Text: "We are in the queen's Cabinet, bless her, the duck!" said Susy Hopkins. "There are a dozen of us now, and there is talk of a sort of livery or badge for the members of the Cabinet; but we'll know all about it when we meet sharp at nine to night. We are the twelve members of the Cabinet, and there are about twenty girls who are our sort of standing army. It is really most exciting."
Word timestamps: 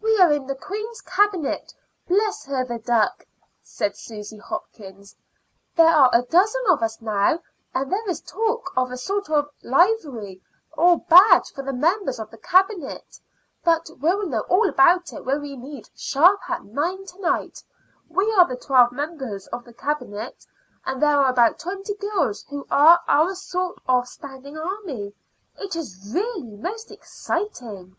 "We 0.00 0.16
are 0.20 0.30
in 0.30 0.46
the 0.46 0.54
queen's 0.54 1.00
Cabinet, 1.00 1.74
bless 2.06 2.44
her, 2.44 2.64
the 2.64 2.78
duck!" 2.78 3.26
said 3.60 3.96
Susy 3.96 4.38
Hopkins. 4.38 5.16
"There 5.74 5.88
are 5.88 6.10
a 6.12 6.22
dozen 6.22 6.62
of 6.70 6.80
us 6.80 7.00
now, 7.02 7.40
and 7.74 7.90
there 7.92 8.08
is 8.08 8.20
talk 8.20 8.72
of 8.76 8.92
a 8.92 8.96
sort 8.96 9.30
of 9.30 9.50
livery 9.64 10.40
or 10.78 11.00
badge 11.00 11.50
for 11.52 11.62
the 11.64 11.72
members 11.72 12.20
of 12.20 12.30
the 12.30 12.38
Cabinet; 12.38 13.18
but 13.64 13.90
we'll 13.98 14.28
know 14.28 14.42
all 14.42 14.68
about 14.68 15.12
it 15.12 15.24
when 15.24 15.42
we 15.42 15.56
meet 15.56 15.90
sharp 15.96 16.48
at 16.48 16.62
nine 16.62 17.04
to 17.06 17.20
night. 17.20 17.64
We 18.08 18.32
are 18.34 18.46
the 18.46 18.54
twelve 18.54 18.92
members 18.92 19.48
of 19.48 19.64
the 19.64 19.74
Cabinet, 19.74 20.46
and 20.86 21.02
there 21.02 21.18
are 21.20 21.28
about 21.30 21.58
twenty 21.58 21.96
girls 21.96 22.44
who 22.44 22.64
are 22.70 23.00
our 23.08 23.34
sort 23.34 23.80
of 23.88 24.06
standing 24.06 24.56
army. 24.56 25.12
It 25.58 25.74
is 25.74 26.12
really 26.14 26.44
most 26.56 26.92
exciting." 26.92 27.96